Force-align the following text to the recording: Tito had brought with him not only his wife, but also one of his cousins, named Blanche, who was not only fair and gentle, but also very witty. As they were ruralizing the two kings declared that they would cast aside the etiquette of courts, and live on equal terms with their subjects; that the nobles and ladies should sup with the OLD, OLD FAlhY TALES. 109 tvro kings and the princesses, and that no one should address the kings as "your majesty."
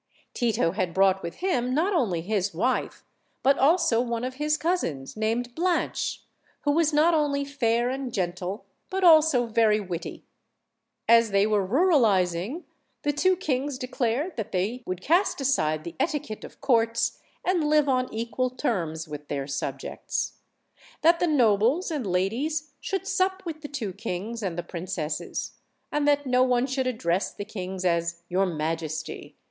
Tito 0.33 0.71
had 0.71 0.95
brought 0.95 1.21
with 1.21 1.35
him 1.35 1.75
not 1.75 1.93
only 1.93 2.21
his 2.21 2.55
wife, 2.55 3.03
but 3.43 3.59
also 3.59 4.01
one 4.01 4.23
of 4.23 4.33
his 4.41 4.57
cousins, 4.57 5.15
named 5.15 5.53
Blanche, 5.53 6.23
who 6.61 6.71
was 6.71 6.91
not 6.91 7.13
only 7.13 7.45
fair 7.45 7.91
and 7.91 8.11
gentle, 8.11 8.65
but 8.89 9.03
also 9.03 9.45
very 9.45 9.79
witty. 9.79 10.25
As 11.07 11.29
they 11.29 11.45
were 11.45 11.63
ruralizing 11.63 12.63
the 13.03 13.13
two 13.13 13.35
kings 13.35 13.77
declared 13.77 14.37
that 14.37 14.51
they 14.51 14.81
would 14.87 15.01
cast 15.01 15.39
aside 15.39 15.83
the 15.83 15.93
etiquette 15.99 16.43
of 16.43 16.61
courts, 16.61 17.19
and 17.45 17.69
live 17.69 17.87
on 17.87 18.11
equal 18.11 18.49
terms 18.49 19.07
with 19.07 19.27
their 19.27 19.45
subjects; 19.45 20.39
that 21.01 21.19
the 21.19 21.27
nobles 21.27 21.91
and 21.91 22.07
ladies 22.07 22.71
should 22.81 23.05
sup 23.05 23.45
with 23.45 23.61
the 23.61 23.67
OLD, 23.67 23.69
OLD 23.69 23.77
FAlhY 23.77 23.91
TALES. 23.91 24.01
109 24.01 24.01
tvro 24.01 24.01
kings 24.31 24.41
and 24.41 24.57
the 24.57 24.67
princesses, 24.67 25.51
and 25.91 26.07
that 26.07 26.25
no 26.25 26.41
one 26.41 26.65
should 26.65 26.87
address 26.87 27.31
the 27.31 27.45
kings 27.45 27.85
as 27.85 28.23
"your 28.29 28.47
majesty." 28.47 29.35